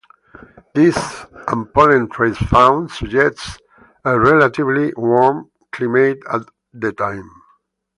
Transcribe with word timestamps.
This, 0.73 0.97
and 1.47 1.71
pollen 1.71 2.09
traces 2.09 2.47
found, 2.47 2.89
suggests 2.89 3.59
a 4.03 4.19
relatively 4.19 4.91
warm 4.97 5.51
climate 5.71 6.17
at 6.33 6.41
the 6.73 6.91
time. 6.91 7.29